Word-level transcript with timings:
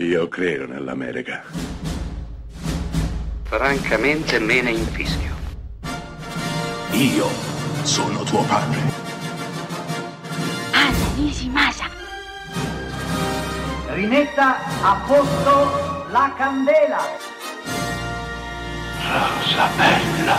Io 0.00 0.28
credo 0.28 0.64
nell'America. 0.64 1.42
Francamente 3.42 4.38
me 4.38 4.62
ne 4.62 4.70
infischio. 4.70 5.34
Io 6.92 7.26
sono 7.82 8.22
tuo 8.22 8.44
padre. 8.44 8.78
Anna 10.70 11.14
Nishimasa. 11.16 11.86
Rimetta 13.88 14.58
a 14.82 15.04
posto 15.04 16.10
la 16.12 16.32
candela. 16.36 17.00
Rosa 19.02 19.68
bella. 19.76 20.36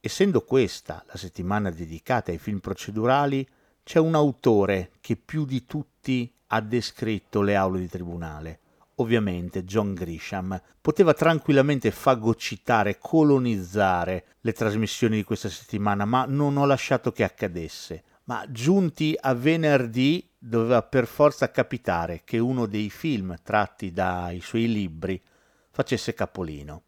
Essendo 0.00 0.40
questa 0.40 1.04
la 1.06 1.16
settimana 1.16 1.70
dedicata 1.70 2.32
ai 2.32 2.38
film 2.38 2.58
procedurali, 2.58 3.48
c'è 3.84 4.00
un 4.00 4.16
autore 4.16 4.90
che 5.00 5.14
più 5.14 5.44
di 5.44 5.64
tutti 5.64 6.32
ha 6.48 6.60
descritto 6.60 7.40
le 7.40 7.56
aule 7.56 7.80
di 7.80 7.88
tribunale. 7.88 8.60
Ovviamente 8.96 9.64
John 9.64 9.94
Grisham 9.94 10.60
poteva 10.80 11.14
tranquillamente 11.14 11.90
fagocitare, 11.90 12.98
colonizzare 12.98 14.24
le 14.40 14.52
trasmissioni 14.52 15.16
di 15.16 15.22
questa 15.22 15.48
settimana, 15.48 16.04
ma 16.04 16.24
non 16.26 16.56
ho 16.56 16.66
lasciato 16.66 17.12
che 17.12 17.22
accadesse. 17.22 18.02
Ma 18.24 18.44
giunti 18.48 19.16
a 19.18 19.34
venerdì 19.34 20.28
doveva 20.36 20.82
per 20.82 21.06
forza 21.06 21.50
capitare 21.50 22.22
che 22.24 22.38
uno 22.38 22.66
dei 22.66 22.90
film 22.90 23.36
tratti 23.42 23.92
dai 23.92 24.40
suoi 24.40 24.70
libri 24.70 25.20
facesse 25.70 26.12
capolino. 26.12 26.82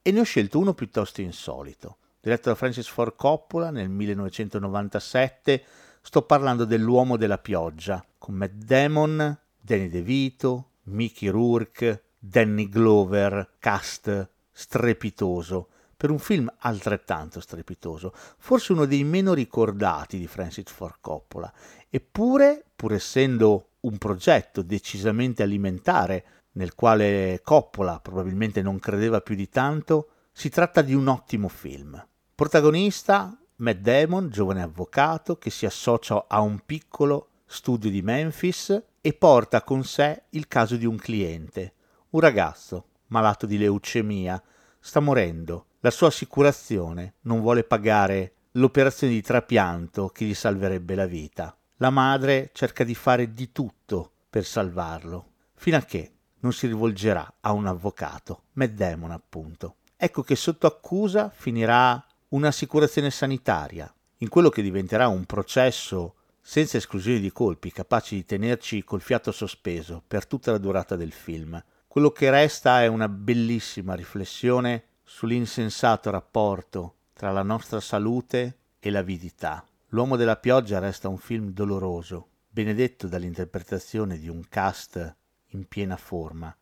E 0.00 0.12
ne 0.12 0.20
ho 0.20 0.24
scelto 0.24 0.58
uno 0.58 0.74
piuttosto 0.74 1.20
insolito. 1.20 1.98
Diretto 2.20 2.48
da 2.50 2.54
Francis 2.54 2.86
Ford 2.86 3.14
Coppola 3.16 3.70
nel 3.70 3.88
1997, 3.88 5.64
sto 6.02 6.22
parlando 6.22 6.64
dell'uomo 6.64 7.16
della 7.16 7.38
pioggia, 7.38 8.04
con 8.18 8.34
Matt 8.34 8.52
Damon, 8.52 9.38
Danny 9.60 9.88
DeVito, 9.88 10.70
Mickey 10.84 11.28
Rourke, 11.28 12.04
Danny 12.18 12.68
Glover, 12.68 13.54
cast 13.58 14.30
strepitoso, 14.50 15.68
per 15.96 16.10
un 16.10 16.18
film 16.18 16.52
altrettanto 16.60 17.40
strepitoso, 17.40 18.12
forse 18.38 18.72
uno 18.72 18.84
dei 18.84 19.02
meno 19.04 19.34
ricordati 19.34 20.18
di 20.18 20.26
Francis 20.26 20.70
Ford 20.70 20.98
Coppola, 21.00 21.52
eppure, 21.88 22.64
pur 22.74 22.92
essendo 22.92 23.70
un 23.80 23.98
progetto 23.98 24.62
decisamente 24.62 25.42
alimentare, 25.42 26.24
nel 26.52 26.74
quale 26.74 27.40
Coppola 27.42 28.00
probabilmente 28.00 28.62
non 28.62 28.78
credeva 28.78 29.20
più 29.20 29.34
di 29.34 29.48
tanto, 29.48 30.10
si 30.32 30.48
tratta 30.48 30.82
di 30.82 30.94
un 30.94 31.08
ottimo 31.08 31.48
film. 31.48 32.04
Protagonista 32.34 33.36
Matt 33.60 33.78
Damon, 33.78 34.30
giovane 34.30 34.62
avvocato 34.62 35.36
che 35.36 35.50
si 35.50 35.66
associa 35.66 36.26
a 36.28 36.40
un 36.40 36.60
piccolo 36.64 37.30
studio 37.44 37.90
di 37.90 38.02
Memphis 38.02 38.80
e 39.00 39.12
porta 39.14 39.62
con 39.62 39.82
sé 39.82 40.22
il 40.30 40.46
caso 40.46 40.76
di 40.76 40.86
un 40.86 40.96
cliente, 40.96 41.72
un 42.10 42.20
ragazzo 42.20 42.84
malato 43.08 43.46
di 43.46 43.58
leucemia, 43.58 44.40
sta 44.78 45.00
morendo. 45.00 45.66
La 45.80 45.90
sua 45.90 46.06
assicurazione 46.06 47.14
non 47.22 47.40
vuole 47.40 47.64
pagare 47.64 48.34
l'operazione 48.52 49.12
di 49.12 49.22
trapianto 49.22 50.06
che 50.10 50.24
gli 50.24 50.34
salverebbe 50.34 50.94
la 50.94 51.06
vita. 51.06 51.56
La 51.78 51.90
madre 51.90 52.50
cerca 52.52 52.84
di 52.84 52.94
fare 52.94 53.32
di 53.32 53.50
tutto 53.50 54.12
per 54.30 54.44
salvarlo, 54.44 55.32
fino 55.54 55.76
a 55.76 55.82
che 55.82 56.12
non 56.40 56.52
si 56.52 56.68
rivolgerà 56.68 57.34
a 57.40 57.50
un 57.50 57.66
avvocato, 57.66 58.42
Matt 58.52 58.70
Damon 58.70 59.10
appunto. 59.10 59.78
Ecco 59.96 60.22
che 60.22 60.36
sotto 60.36 60.68
accusa 60.68 61.28
finirà 61.28 62.00
un'assicurazione 62.30 63.10
sanitaria, 63.10 63.92
in 64.18 64.28
quello 64.28 64.50
che 64.50 64.60
diventerà 64.60 65.08
un 65.08 65.24
processo 65.24 66.14
senza 66.42 66.76
esclusione 66.76 67.20
di 67.20 67.32
colpi, 67.32 67.72
capaci 67.72 68.16
di 68.16 68.24
tenerci 68.24 68.84
col 68.84 69.00
fiato 69.00 69.32
sospeso 69.32 70.02
per 70.06 70.26
tutta 70.26 70.50
la 70.50 70.58
durata 70.58 70.96
del 70.96 71.12
film. 71.12 71.62
Quello 71.86 72.10
che 72.10 72.30
resta 72.30 72.82
è 72.82 72.86
una 72.86 73.08
bellissima 73.08 73.94
riflessione 73.94 74.84
sull'insensato 75.04 76.10
rapporto 76.10 76.96
tra 77.14 77.30
la 77.32 77.42
nostra 77.42 77.80
salute 77.80 78.58
e 78.78 78.90
l'avidità. 78.90 79.64
L'uomo 79.88 80.16
della 80.16 80.36
pioggia 80.36 80.78
resta 80.78 81.08
un 81.08 81.18
film 81.18 81.52
doloroso, 81.52 82.28
benedetto 82.48 83.08
dall'interpretazione 83.08 84.18
di 84.18 84.28
un 84.28 84.42
cast 84.48 85.16
in 85.52 85.66
piena 85.66 85.96
forma 85.96 86.54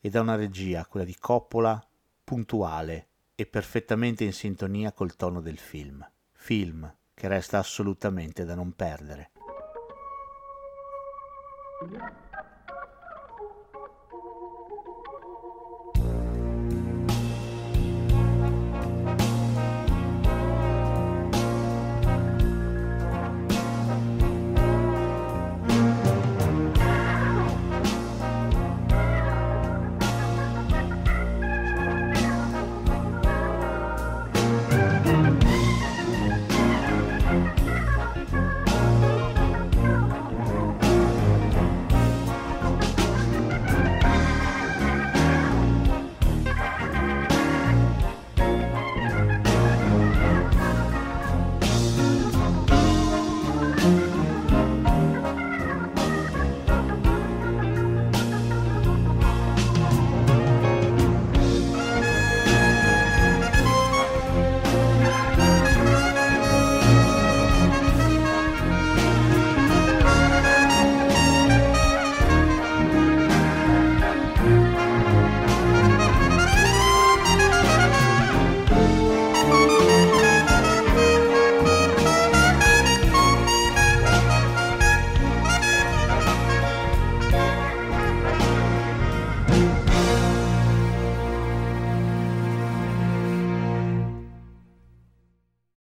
e 0.00 0.10
da 0.10 0.20
una 0.20 0.34
regia, 0.34 0.84
quella 0.84 1.06
di 1.06 1.16
Coppola, 1.18 1.82
puntuale 2.22 3.08
e 3.34 3.46
perfettamente 3.46 4.24
in 4.24 4.32
sintonia 4.32 4.92
col 4.92 5.16
tono 5.16 5.40
del 5.40 5.58
film. 5.58 6.06
Film 6.32 6.92
che 7.14 7.28
resta 7.28 7.58
assolutamente 7.58 8.44
da 8.44 8.54
non 8.54 8.72
perdere. 8.72 9.30